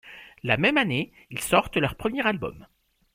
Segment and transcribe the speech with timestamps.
[0.41, 2.65] La même année, ils sortent leur premier album.